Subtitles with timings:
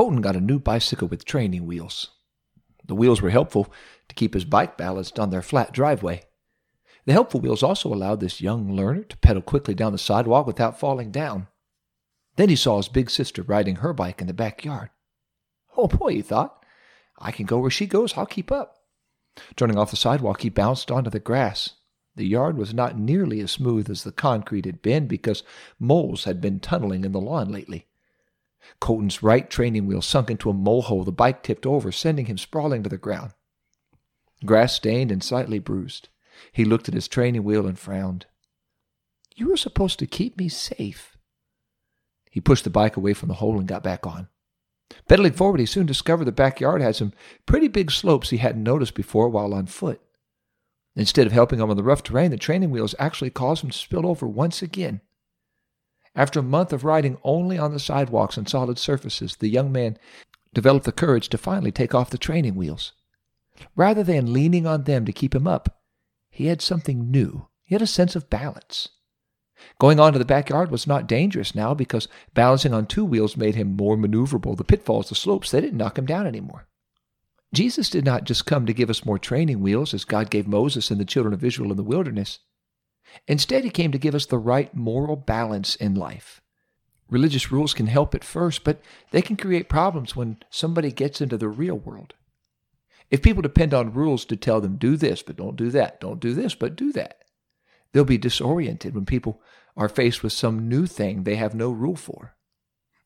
[0.00, 2.08] Colton got a new bicycle with training wheels.
[2.86, 3.70] The wheels were helpful
[4.08, 6.22] to keep his bike balanced on their flat driveway.
[7.04, 10.80] The helpful wheels also allowed this young learner to pedal quickly down the sidewalk without
[10.80, 11.48] falling down.
[12.36, 14.88] Then he saw his big sister riding her bike in the backyard.
[15.76, 16.64] Oh boy, he thought.
[17.18, 18.78] I can go where she goes, I'll keep up.
[19.54, 21.74] Turning off the sidewalk, he bounced onto the grass.
[22.16, 25.42] The yard was not nearly as smooth as the concrete had been because
[25.78, 27.89] moles had been tunneling in the lawn lately.
[28.80, 31.04] Colton's right training wheel sunk into a mole hole.
[31.04, 33.32] The bike tipped over, sending him sprawling to the ground.
[34.44, 36.08] Grass stained and slightly bruised.
[36.52, 38.26] He looked at his training wheel and frowned.
[39.36, 41.16] You were supposed to keep me safe.
[42.30, 44.28] He pushed the bike away from the hole and got back on.
[45.08, 47.12] Pedaling forward, he soon discovered the backyard had some
[47.46, 50.00] pretty big slopes he hadn't noticed before while on foot.
[50.96, 53.78] Instead of helping him on the rough terrain, the training wheels actually caused him to
[53.78, 55.00] spill over once again.
[56.14, 59.96] After a month of riding only on the sidewalks and solid surfaces, the young man
[60.52, 62.92] developed the courage to finally take off the training wheels.
[63.76, 65.80] Rather than leaning on them to keep him up,
[66.30, 67.48] he had something new.
[67.62, 68.88] He had a sense of balance.
[69.78, 73.54] Going on to the backyard was not dangerous now because balancing on two wheels made
[73.54, 74.56] him more maneuverable.
[74.56, 76.66] The pitfalls, the slopes, they didn't knock him down anymore.
[77.52, 80.90] Jesus did not just come to give us more training wheels as God gave Moses
[80.90, 82.38] and the children of Israel in the wilderness.
[83.26, 86.40] Instead, he came to give us the right moral balance in life.
[87.08, 88.80] Religious rules can help at first, but
[89.10, 92.14] they can create problems when somebody gets into the real world.
[93.10, 96.20] If people depend on rules to tell them, do this, but don't do that, don't
[96.20, 97.18] do this, but do that,
[97.92, 99.40] they'll be disoriented when people
[99.76, 102.36] are faced with some new thing they have no rule for.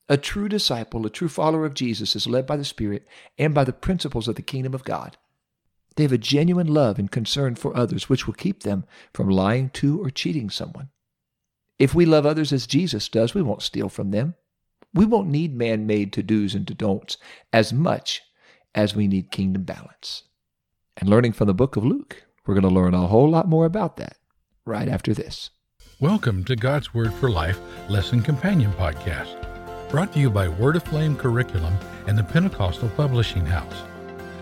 [0.07, 3.07] A true disciple, a true follower of Jesus, is led by the Spirit
[3.39, 5.17] and by the principles of the kingdom of God.
[5.95, 9.69] They have a genuine love and concern for others, which will keep them from lying
[9.71, 10.89] to or cheating someone.
[11.79, 14.35] If we love others as Jesus does, we won't steal from them.
[14.93, 17.17] We won't need man made to do's and to don'ts
[17.51, 18.21] as much
[18.73, 20.23] as we need kingdom balance.
[20.97, 23.65] And learning from the book of Luke, we're going to learn a whole lot more
[23.65, 24.17] about that
[24.65, 25.49] right after this.
[25.99, 31.17] Welcome to God's Word for Life Lesson Companion Podcast, brought to you by Word Aflame
[31.17, 31.73] Curriculum
[32.07, 33.94] and the Pentecostal Publishing House.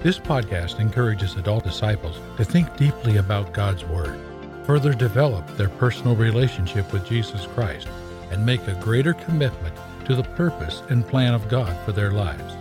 [0.04, 4.20] This podcast encourages adult disciples to think deeply about God's Word,
[4.66, 7.88] further develop their personal relationship with Jesus Christ,
[8.30, 12.54] and make a greater commitment to the purpose and plan of God for their lives.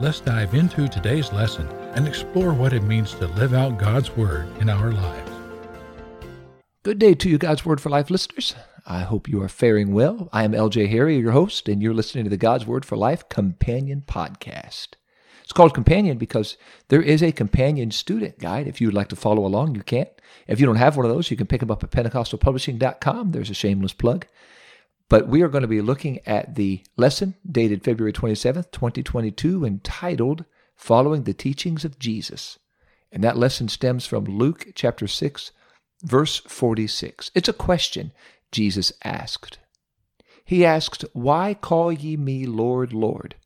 [0.00, 4.48] Let's dive into today's lesson and explore what it means to live out God's Word
[4.62, 5.32] in our lives.
[6.82, 8.54] Good day to you, God's Word for Life listeners.
[8.86, 10.30] I hope you are faring well.
[10.32, 13.28] I am LJ Harry, your host, and you're listening to the God's Word for Life
[13.28, 14.94] Companion Podcast.
[15.46, 16.56] It's called Companion because
[16.88, 18.66] there is a companion student guide.
[18.66, 20.08] If you would like to follow along, you can.
[20.48, 23.30] If you don't have one of those, you can pick them up at pentecostalpublishing.com.
[23.30, 24.26] There's a shameless plug.
[25.08, 30.46] But we are going to be looking at the lesson dated February 27th, 2022, entitled
[30.74, 32.58] Following the Teachings of Jesus.
[33.12, 35.52] And that lesson stems from Luke chapter 6,
[36.02, 37.30] verse 46.
[37.36, 38.10] It's a question
[38.50, 39.58] Jesus asked.
[40.44, 43.36] He asked, Why call ye me Lord, Lord?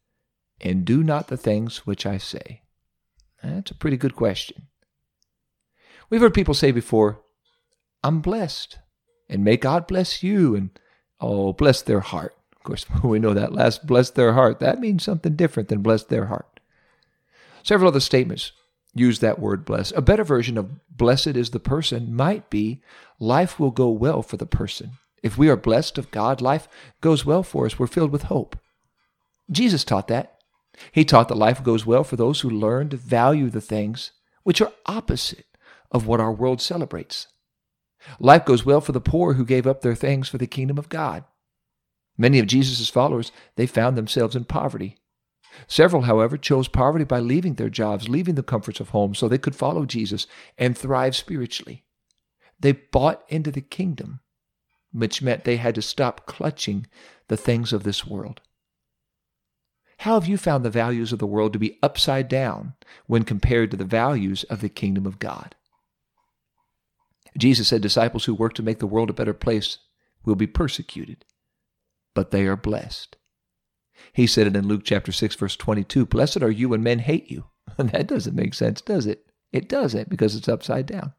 [0.60, 2.62] And do not the things which I say?
[3.42, 4.68] That's a pretty good question.
[6.08, 7.20] We've heard people say before,
[8.02, 8.78] I'm blessed,
[9.28, 10.70] and may God bless you, and
[11.20, 12.34] oh, bless their heart.
[12.56, 14.60] Of course, we know that last bless their heart.
[14.60, 16.60] That means something different than bless their heart.
[17.62, 18.52] Several other statements
[18.94, 19.92] use that word bless.
[19.92, 22.82] A better version of blessed is the person might be
[23.18, 24.92] life will go well for the person.
[25.22, 26.68] If we are blessed of God, life
[27.00, 27.78] goes well for us.
[27.78, 28.58] We're filled with hope.
[29.50, 30.39] Jesus taught that.
[30.92, 34.60] He taught that life goes well for those who learn to value the things which
[34.60, 35.46] are opposite
[35.90, 37.26] of what our world celebrates.
[38.18, 40.88] Life goes well for the poor who gave up their things for the kingdom of
[40.88, 41.24] God.
[42.16, 44.96] Many of Jesus' followers, they found themselves in poverty.
[45.66, 49.38] Several, however, chose poverty by leaving their jobs, leaving the comforts of home so they
[49.38, 50.26] could follow Jesus
[50.56, 51.84] and thrive spiritually.
[52.58, 54.20] They bought into the kingdom,
[54.92, 56.86] which meant they had to stop clutching
[57.28, 58.40] the things of this world.
[60.00, 62.72] How have you found the values of the world to be upside down
[63.06, 65.54] when compared to the values of the kingdom of God?
[67.36, 69.76] Jesus said disciples who work to make the world a better place
[70.24, 71.26] will be persecuted,
[72.14, 73.18] but they are blessed.
[74.14, 77.30] He said it in Luke chapter 6 verse 22, blessed are you when men hate
[77.30, 77.44] you.
[77.76, 79.26] And that doesn't make sense, does it?
[79.52, 81.12] It doesn't because it's upside down.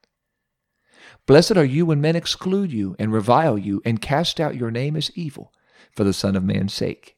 [1.28, 4.96] Blessed are you when men exclude you and revile you and cast out your name
[4.96, 5.54] as evil
[5.96, 7.16] for the Son of Man's sake.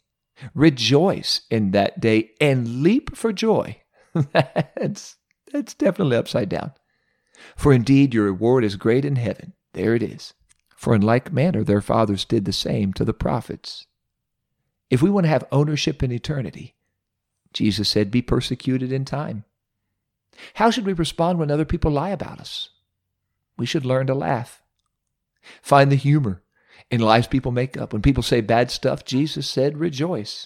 [0.54, 3.82] Rejoice in that day and leap for joy.
[4.34, 5.18] that's,
[5.52, 6.72] that's definitely upside down.
[7.56, 9.54] For indeed your reward is great in heaven.
[9.74, 10.34] There it is.
[10.76, 13.88] For in like manner their fathers did the same to the prophets.
[14.90, 16.76] If we want to have ownership in eternity,
[17.54, 19.46] Jesus said, be persecuted in time.
[20.56, 22.70] How should we respond when other people lie about us?
[23.58, 24.62] We should learn to laugh.
[25.62, 26.43] Find the humor
[26.94, 27.92] in lies people make up.
[27.92, 30.46] When people say bad stuff, Jesus said, rejoice.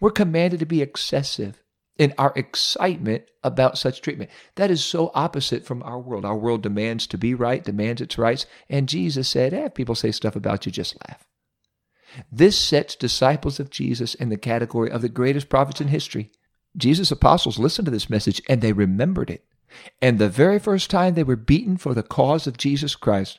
[0.00, 1.62] We're commanded to be excessive
[1.98, 4.30] in our excitement about such treatment.
[4.54, 6.24] That is so opposite from our world.
[6.24, 8.46] Our world demands to be right, demands its rights.
[8.70, 11.26] And Jesus said, eh, if people say stuff about you, just laugh.
[12.32, 16.30] This sets disciples of Jesus in the category of the greatest prophets in history.
[16.78, 19.44] Jesus' apostles listened to this message and they remembered it.
[20.00, 23.38] And the very first time they were beaten for the cause of Jesus Christ,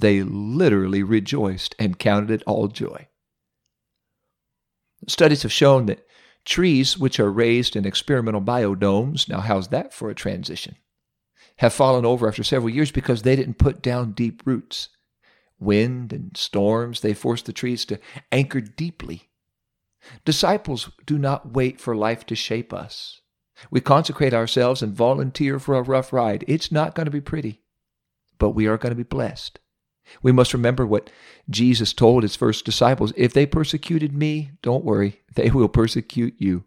[0.00, 3.08] they literally rejoiced and counted it all joy.
[5.08, 6.06] Studies have shown that
[6.44, 10.76] trees which are raised in experimental biodomes, now how's that for a transition,
[11.58, 14.90] have fallen over after several years because they didn't put down deep roots.
[15.58, 17.98] Wind and storms, they force the trees to
[18.30, 19.30] anchor deeply.
[20.24, 23.22] Disciples do not wait for life to shape us.
[23.70, 26.44] We consecrate ourselves and volunteer for a rough ride.
[26.46, 27.62] It's not going to be pretty,
[28.38, 29.58] but we are going to be blessed.
[30.22, 31.10] We must remember what
[31.48, 36.64] Jesus told his first disciples if they persecuted me, don't worry, they will persecute you.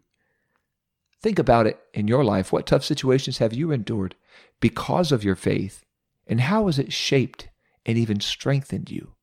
[1.22, 2.54] Think about it in your life.
[2.54, 4.16] What tough situations have you endured
[4.60, 5.86] because of your faith?
[6.28, 7.50] And how has it shaped
[7.86, 9.14] and even strengthened you?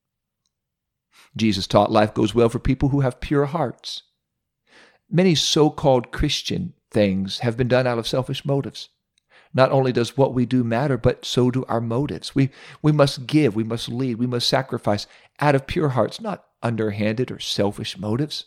[1.35, 4.03] Jesus taught life goes well for people who have pure hearts.
[5.09, 8.89] Many so called Christian things have been done out of selfish motives.
[9.53, 12.35] Not only does what we do matter, but so do our motives.
[12.35, 12.49] We,
[12.81, 15.07] we must give, we must lead, we must sacrifice
[15.39, 18.45] out of pure hearts, not underhanded or selfish motives.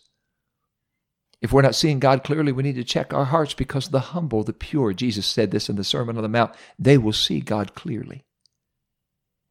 [1.41, 4.45] If we're not seeing God clearly, we need to check our hearts because the humble,
[4.45, 7.75] the pure, Jesus said this in the Sermon on the Mount, they will see God
[7.75, 8.25] clearly.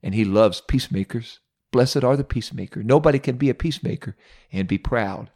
[0.04, 1.40] And He loves peacemakers.
[1.72, 2.84] Blessed are the peacemaker.
[2.84, 4.16] Nobody can be a peacemaker
[4.52, 5.32] and be proud.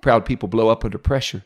[0.00, 1.44] Proud people blow up under pressure.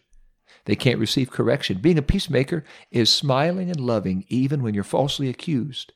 [0.67, 1.79] They can't receive correction.
[1.79, 5.93] Being a peacemaker is smiling and loving even when you're falsely accused.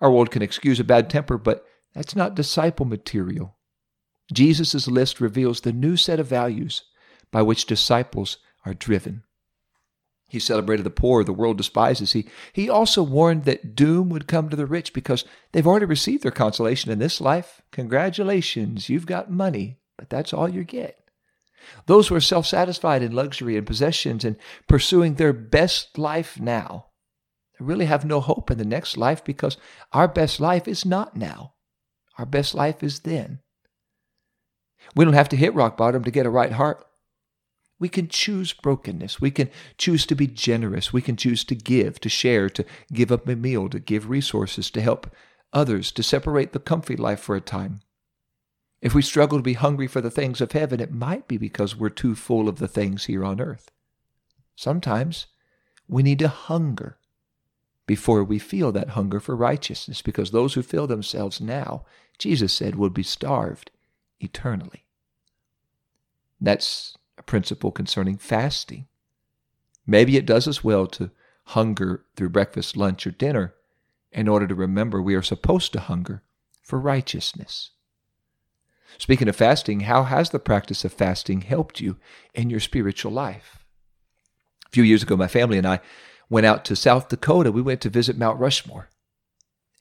[0.00, 3.56] Our world can excuse a bad temper, but that's not disciple material.
[4.32, 6.84] Jesus' list reveals the new set of values
[7.30, 9.24] by which disciples are driven.
[10.28, 12.12] He celebrated the poor the world despises.
[12.12, 16.22] He, he also warned that doom would come to the rich because they've already received
[16.22, 17.60] their consolation in this life.
[17.72, 20.99] Congratulations, you've got money, but that's all you get.
[21.86, 24.36] Those who are self satisfied in luxury and possessions and
[24.68, 26.86] pursuing their best life now
[27.60, 29.56] really have no hope in the next life because
[29.92, 31.54] our best life is not now.
[32.18, 33.40] Our best life is then.
[34.94, 36.84] We don't have to hit rock bottom to get a right heart.
[37.78, 39.20] We can choose brokenness.
[39.20, 39.48] We can
[39.78, 40.92] choose to be generous.
[40.92, 44.70] We can choose to give, to share, to give up a meal, to give resources,
[44.72, 45.14] to help
[45.52, 47.80] others, to separate the comfy life for a time.
[48.80, 51.76] If we struggle to be hungry for the things of heaven, it might be because
[51.76, 53.70] we're too full of the things here on earth.
[54.56, 55.26] Sometimes
[55.86, 56.96] we need to hunger
[57.86, 61.84] before we feel that hunger for righteousness, because those who fill themselves now,
[62.18, 63.70] Jesus said, would be starved
[64.20, 64.84] eternally.
[66.40, 68.86] That's a principle concerning fasting.
[69.86, 71.10] Maybe it does us well to
[71.46, 73.54] hunger through breakfast, lunch, or dinner
[74.12, 76.22] in order to remember we are supposed to hunger
[76.62, 77.70] for righteousness.
[78.98, 81.96] Speaking of fasting, how has the practice of fasting helped you
[82.34, 83.64] in your spiritual life?
[84.66, 85.80] A few years ago, my family and I
[86.28, 87.50] went out to South Dakota.
[87.50, 88.88] We went to visit Mount Rushmore.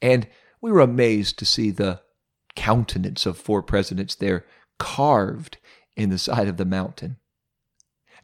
[0.02, 0.28] And
[0.62, 2.02] we were amazed to see the
[2.56, 4.46] countenance of four presidents there
[4.78, 5.58] carved
[5.96, 7.18] in the side of the mountain.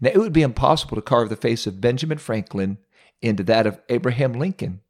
[0.02, 2.78] Now, it would be impossible to carve the face of Benjamin Franklin
[3.22, 4.82] into that of Abraham Lincoln.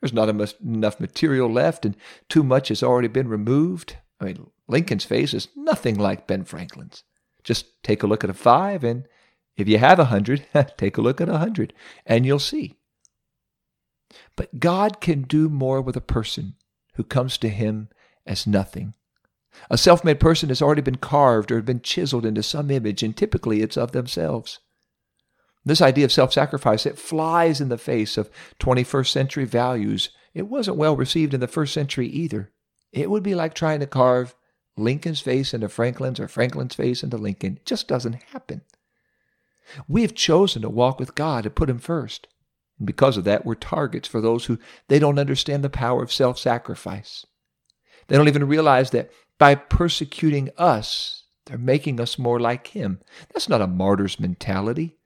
[0.00, 1.96] There's not enough material left, and
[2.28, 3.96] too much has already been removed.
[4.20, 7.02] I mean, Lincoln's face is nothing like Ben Franklin's.
[7.42, 9.06] Just take a look at a five, and
[9.56, 10.46] if you have a hundred,
[10.76, 11.74] take a look at a hundred,
[12.06, 12.76] and you'll see.
[14.36, 16.54] But God can do more with a person
[16.94, 17.88] who comes to Him
[18.26, 18.94] as nothing.
[19.68, 23.16] A self made person has already been carved or been chiseled into some image, and
[23.16, 24.60] typically it's of themselves.
[25.64, 30.10] This idea of self sacrifice, it flies in the face of 21st century values.
[30.32, 32.52] It wasn't well received in the first century either.
[32.92, 34.34] It would be like trying to carve
[34.80, 37.56] Lincoln's face into Franklin's or Franklin's face into Lincoln.
[37.56, 38.62] It just doesn't happen.
[39.86, 42.26] We have chosen to walk with God and put Him first.
[42.78, 44.58] And because of that, we're targets for those who
[44.88, 47.26] they don't understand the power of self sacrifice.
[48.08, 53.00] They don't even realize that by persecuting us, they're making us more like Him.
[53.32, 54.96] That's not a martyr's mentality.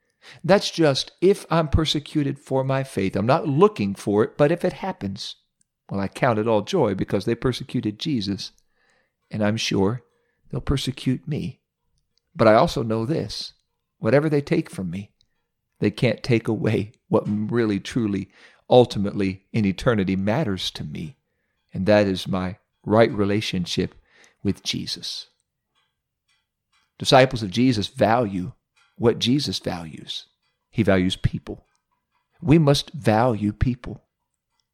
[0.42, 4.64] That's just if I'm persecuted for my faith, I'm not looking for it, but if
[4.64, 5.36] it happens,
[5.90, 8.52] well, I count it all joy because they persecuted Jesus
[9.34, 10.00] and I'm sure
[10.48, 11.60] they'll persecute me.
[12.36, 13.52] But I also know this
[13.98, 15.10] whatever they take from me,
[15.80, 18.30] they can't take away what really, truly,
[18.70, 21.16] ultimately in eternity matters to me.
[21.72, 23.96] And that is my right relationship
[24.44, 25.26] with Jesus.
[26.96, 28.52] Disciples of Jesus value
[28.96, 30.26] what Jesus values.
[30.70, 31.64] He values people.
[32.40, 34.04] We must value people,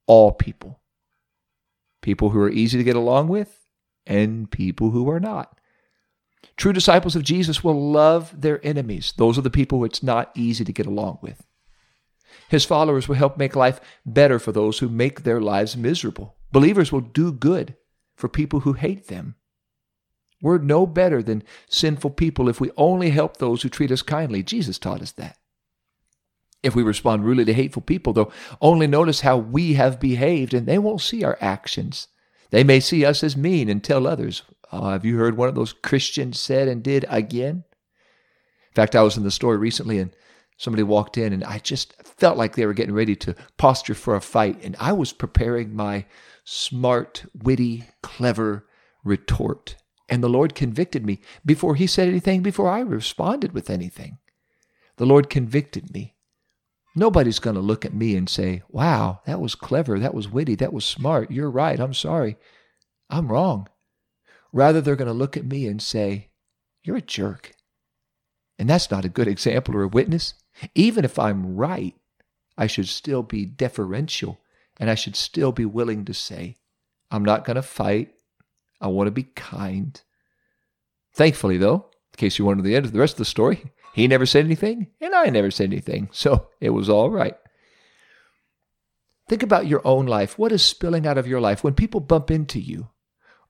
[0.07, 0.81] all people.
[2.03, 3.60] People who are easy to get along with
[4.07, 5.59] and people who are not.
[6.57, 9.13] True disciples of Jesus will love their enemies.
[9.17, 11.47] Those are the people it's not easy to get along with.
[12.49, 16.37] His followers will help make life better for those who make their lives miserable.
[16.53, 17.77] Believers will do good
[18.17, 19.37] for people who hate them.
[20.43, 24.43] We're no better than sinful people if we only help those who treat us kindly.
[24.43, 25.37] Jesus taught us that.
[26.63, 30.67] If we respond rudely to hateful people, they'll only notice how we have behaved and
[30.67, 32.09] they won't see our actions.
[32.51, 34.43] They may see us as mean and tell others,
[34.73, 37.65] oh, Have you heard one of those Christians said and did again?
[38.71, 40.15] In fact, I was in the store recently and
[40.57, 44.15] somebody walked in and I just felt like they were getting ready to posture for
[44.15, 44.63] a fight.
[44.63, 46.07] And I was preparing my
[46.45, 48.67] smart, witty, clever
[49.05, 49.77] retort.
[50.09, 54.19] And the Lord convicted me before He said anything, before I responded with anything.
[54.97, 56.15] The Lord convicted me.
[56.95, 60.57] Nobody's going to look at me and say, Wow, that was clever, that was witty,
[60.57, 61.31] that was smart.
[61.31, 62.37] You're right, I'm sorry.
[63.09, 63.69] I'm wrong.
[64.53, 66.29] Rather, they're going to look at me and say,
[66.83, 67.53] You're a jerk.
[68.59, 70.35] And that's not a good example or a witness.
[70.75, 71.95] Even if I'm right,
[72.59, 74.39] I should still be deferential
[74.79, 76.57] and I should still be willing to say,
[77.11, 78.15] I'm not going to fight.
[78.81, 80.01] I want to be kind.
[81.13, 84.07] Thankfully, though, in case you wanted the end of the rest of the story, he
[84.07, 87.37] never said anything, and I never said anything, so it was all right.
[89.29, 90.39] Think about your own life.
[90.39, 92.89] What is spilling out of your life when people bump into you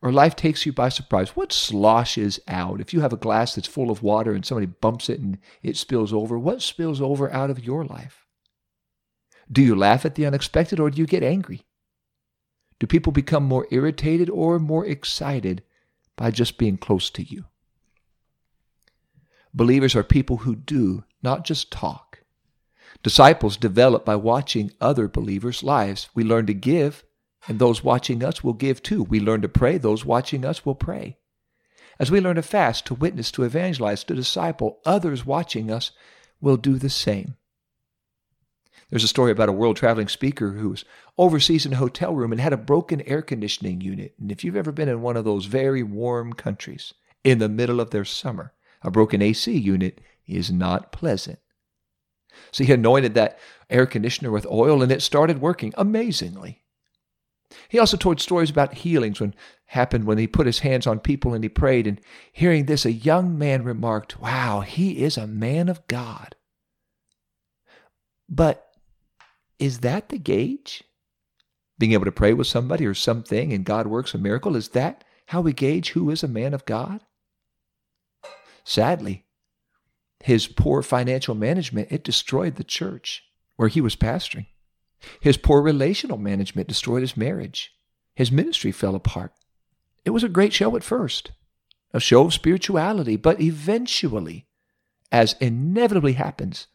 [0.03, 1.35] or life takes you by surprise?
[1.35, 2.83] What sloshes out?
[2.83, 5.79] If you have a glass that's full of water and somebody bumps it and it
[5.79, 8.27] spills over, what spills over out of your life?
[9.51, 11.63] Do you laugh at the unexpected or do you get angry?
[12.79, 15.63] Do people become more irritated or more excited
[16.15, 17.47] by just being close to you?
[19.53, 22.23] Believers are people who do, not just talk.
[23.03, 26.09] Disciples develop by watching other believers' lives.
[26.15, 27.05] We learn to give,
[27.49, 29.03] and those watching us will give too.
[29.03, 31.17] We learn to pray, those watching us will pray.
[31.99, 35.93] As we learn to fast, to witness, to evangelize, to disciple, others watching us
[36.41, 37.37] will do the same.
[38.91, 40.85] There's a story about a world traveling speaker who was
[41.17, 44.15] overseas in a hotel room and had a broken air conditioning unit.
[44.19, 46.93] And if you've ever been in one of those very warm countries
[47.23, 51.39] in the middle of their summer, a broken AC unit is not pleasant.
[52.53, 56.63] So he anointed that air conditioner with oil and it started working amazingly.
[57.69, 59.35] He also told stories about healings when
[59.67, 61.87] happened when he put his hands on people and he prayed.
[61.87, 62.01] And
[62.33, 66.35] hearing this, a young man remarked, Wow, he is a man of God.
[68.29, 68.69] But
[69.59, 70.85] is that the gauge?
[71.79, 75.03] Being able to pray with somebody or something and God works a miracle, is that
[75.27, 77.01] how we gauge who is a man of God?
[78.65, 79.25] Sadly,
[80.23, 83.25] his poor financial management, it destroyed the church
[83.57, 84.47] where he was pastoring.
[85.21, 87.73] His poor relational management destroyed his marriage.
[88.15, 89.33] His ministry fell apart.
[90.05, 91.33] It was a great show at first,
[91.93, 94.47] a show of spirituality, but eventually,
[95.11, 96.67] as inevitably happens,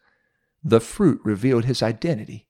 [0.62, 2.48] the fruit revealed his identity.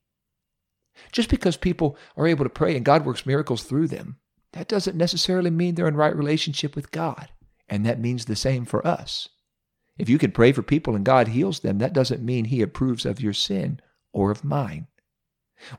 [1.11, 4.17] Just because people are able to pray and God works miracles through them,
[4.53, 7.29] that doesn't necessarily mean they're in right relationship with God.
[7.69, 9.29] And that means the same for us.
[9.97, 13.05] If you can pray for people and God heals them, that doesn't mean He approves
[13.05, 13.79] of your sin
[14.13, 14.87] or of mine.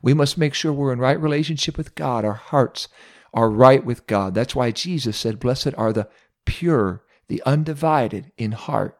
[0.01, 2.25] We must make sure we're in right relationship with God.
[2.25, 2.89] Our hearts
[3.33, 4.33] are right with God.
[4.33, 6.09] That's why Jesus said, Blessed are the
[6.45, 8.97] pure, the undivided in heart.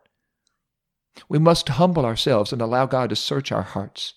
[1.27, 4.13] We must humble ourselves and allow God to search our hearts.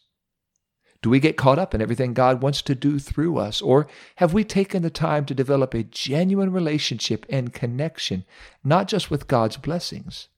[1.02, 3.60] Do we get caught up in everything God wants to do through us?
[3.60, 8.24] Or have we taken the time to develop a genuine relationship and connection,
[8.62, 10.28] not just with God's blessings,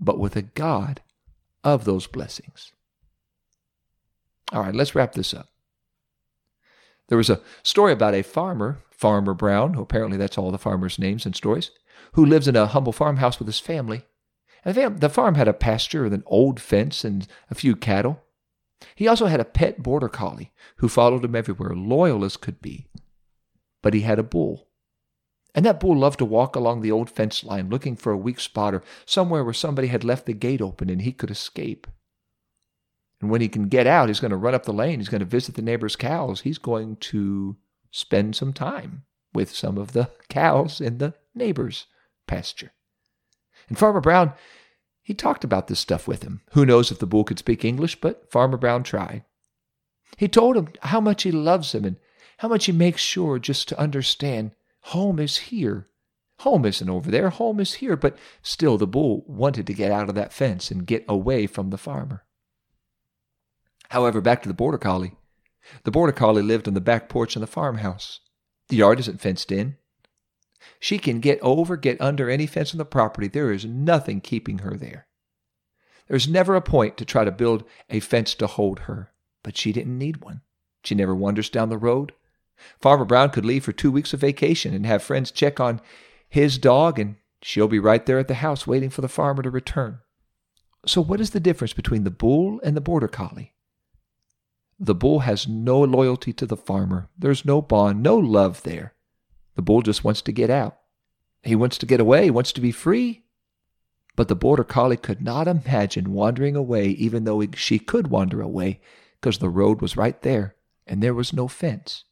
[0.00, 1.02] but with a God
[1.62, 2.72] of those blessings?
[4.52, 5.50] All right, let's wrap this up.
[7.08, 11.26] There was a story about a farmer, Farmer Brown, apparently that's all the farmers' names
[11.26, 11.70] and stories,
[12.12, 14.02] who lives in a humble farmhouse with his family.
[14.64, 18.22] And the farm had a pasture with an old fence and a few cattle.
[18.94, 22.86] He also had a pet border collie who followed him everywhere, loyal as could be.
[23.82, 24.68] But he had a bull.
[25.54, 28.40] And that bull loved to walk along the old fence line looking for a weak
[28.40, 31.86] spot or somewhere where somebody had left the gate open and he could escape.
[33.22, 35.00] And when he can get out, he's going to run up the lane.
[35.00, 36.42] He's going to visit the neighbor's cows.
[36.42, 37.56] He's going to
[37.90, 41.86] spend some time with some of the cows in the neighbor's
[42.26, 42.72] pasture.
[43.68, 44.34] And Farmer Brown,
[45.06, 46.40] He talked about this stuff with him.
[46.50, 49.22] Who knows if the bull could speak English, but Farmer Brown tried.
[50.16, 51.96] He told him how much he loves him and
[52.38, 55.86] how much he makes sure just to understand home is here.
[56.40, 57.94] Home isn't over there, home is here.
[57.94, 61.70] But still, the bull wanted to get out of that fence and get away from
[61.70, 62.24] the farmer.
[63.90, 65.14] However, back to the border collie.
[65.84, 68.18] The border collie lived on the back porch in the farmhouse.
[68.70, 69.76] The yard isn't fenced in.
[70.80, 73.28] She can get over, get under any fence on the property.
[73.28, 75.06] There is nothing keeping her there.
[76.08, 79.72] There's never a point to try to build a fence to hold her, but she
[79.72, 80.42] didn't need one.
[80.84, 82.12] She never wanders down the road.
[82.80, 85.80] Farmer Brown could leave for two weeks of vacation and have friends check on
[86.28, 89.50] his dog, and she'll be right there at the house waiting for the farmer to
[89.50, 89.98] return.
[90.86, 93.54] So, what is the difference between the bull and the border collie?
[94.78, 97.08] The bull has no loyalty to the farmer.
[97.18, 98.94] There's no bond, no love there.
[99.56, 100.78] The bull just wants to get out.
[101.42, 103.24] He wants to get away, he wants to be free.
[104.14, 108.80] But the border collie could not imagine wandering away, even though she could wander away,
[109.20, 112.04] because the road was right there and there was no fence.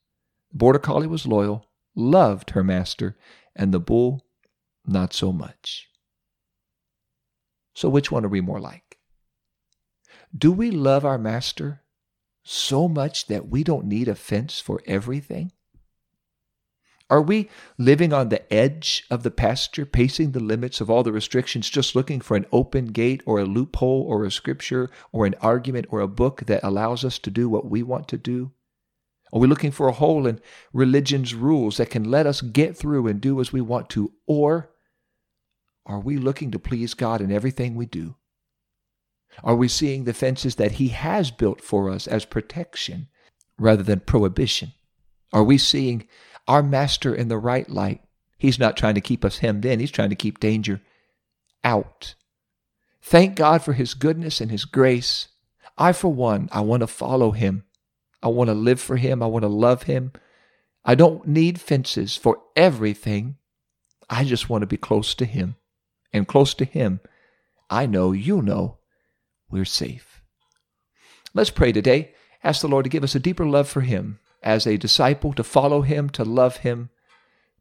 [0.51, 3.17] The border collie was loyal, loved her master,
[3.55, 4.27] and the bull
[4.87, 5.89] not so much.
[7.75, 8.99] So, which one are we more like?
[10.37, 11.83] Do we love our master
[12.43, 15.53] so much that we don't need a fence for everything?
[17.11, 21.13] Are we living on the edge of the pasture, pacing the limits of all the
[21.13, 25.35] restrictions, just looking for an open gate or a loophole or a scripture or an
[25.43, 28.53] argument or a book that allows us to do what we want to do?
[29.33, 30.41] Are we looking for a hole in
[30.73, 34.13] religion's rules that can let us get through and do as we want to?
[34.27, 34.71] Or
[35.85, 38.15] are we looking to please God in everything we do?
[39.43, 43.09] Are we seeing the fences that He has built for us as protection
[43.59, 44.73] rather than prohibition?
[45.33, 46.07] Are we seeing
[46.47, 48.01] our Master in the right light?
[48.39, 50.81] He's not trying to keep us hemmed in, He's trying to keep danger
[51.63, 52.15] out.
[53.03, 55.29] Thank God for His goodness and His grace.
[55.77, 57.65] I, for one, I want to follow Him.
[58.23, 59.23] I want to live for Him.
[59.23, 60.13] I want to love Him.
[60.85, 63.37] I don't need fences for everything.
[64.09, 65.57] I just want to be close to Him.
[66.13, 67.01] And close to Him,
[67.69, 68.79] I know you know
[69.51, 70.23] we're safe.
[71.33, 72.15] Let's pray today.
[72.43, 75.43] Ask the Lord to give us a deeper love for Him as a disciple, to
[75.43, 76.91] follow Him, to love Him,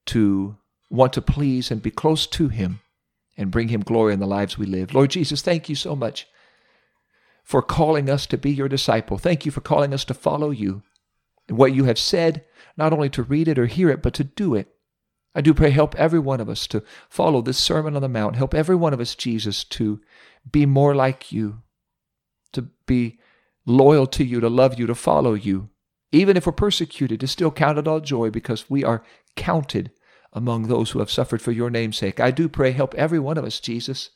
[0.07, 0.57] to
[0.89, 2.81] want to please and be close to Him
[3.35, 4.93] and bring Him glory in the lives we live.
[4.93, 6.27] Lord Jesus, thank you so much
[7.43, 9.17] for calling us to be your disciple.
[9.17, 10.83] Thank you for calling us to follow you.
[11.47, 12.45] And what you have said,
[12.77, 14.67] not only to read it or hear it, but to do it.
[15.35, 18.35] I do pray, help every one of us to follow this Sermon on the Mount.
[18.35, 19.99] Help every one of us, Jesus, to
[20.49, 21.63] be more like you,
[22.51, 23.19] to be
[23.65, 25.69] loyal to you, to love you, to follow you.
[26.13, 29.03] Even if we're persecuted, to still count it all joy because we are
[29.35, 29.91] counted
[30.31, 32.21] among those who have suffered for your name's sake.
[32.21, 34.11] I do pray, help every one of us, Jesus,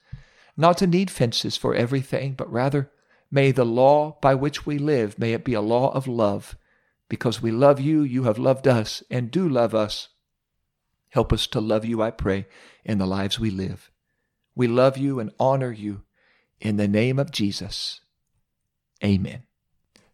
[0.56, 2.90] not to need fences for everything, but rather
[3.30, 6.56] May the law by which we live, may it be a law of love.
[7.10, 10.10] Because we love you, you have loved us, and do love us.
[11.10, 12.48] Help us to love you, I pray,
[12.84, 13.92] in the lives we live.
[14.56, 16.04] We love you and honor you
[16.60, 18.02] in the name of Jesus.
[19.04, 19.47] Amen.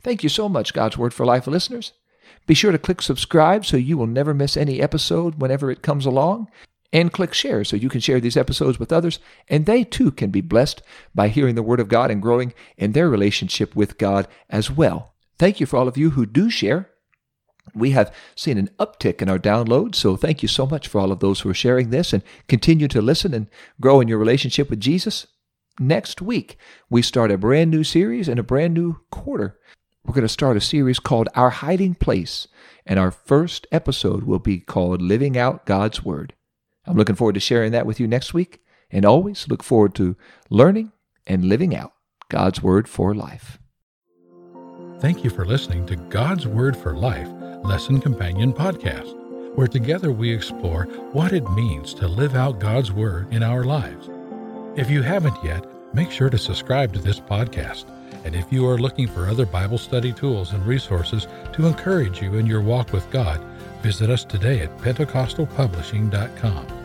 [0.04, 1.94] Thank you so much, God's Word for Life listeners.
[2.46, 6.06] Be sure to click subscribe so you will never miss any episode whenever it comes
[6.06, 6.50] along
[6.92, 10.30] and click share so you can share these episodes with others and they too can
[10.30, 10.82] be blessed
[11.16, 15.14] by hearing the Word of God and growing in their relationship with God as well.
[15.40, 16.90] Thank you for all of you who do share.
[17.74, 21.14] We have seen an uptick in our downloads, so thank you so much for all
[21.14, 23.48] of those who are sharing this and continue to listen and
[23.80, 25.28] grow in your relationship with Jesus.
[25.80, 26.58] Next week,
[26.90, 29.58] we start a brand new series and a brand new quarter.
[30.06, 32.50] We're going to start a series called Our Hiding Place,
[32.86, 36.34] and our first episode will be called Living Out God's Word.
[36.86, 38.60] I'm looking forward to sharing that with you next week,
[38.92, 40.18] and always look forward to
[40.50, 40.92] learning
[41.26, 41.94] and living out
[42.28, 43.60] God's Word for life.
[45.00, 47.30] Thank you for listening to God's Word for Life
[47.64, 49.16] Lesson Companion Podcast,
[49.56, 54.10] where together we explore what it means to live out God's Word in our lives.
[54.76, 57.86] If you haven't yet, make sure to subscribe to this podcast.
[58.24, 62.36] And if you are looking for other Bible study tools and resources to encourage you
[62.36, 63.42] in your walk with God,
[63.84, 66.83] Visit us today at PentecostalPublishing.com.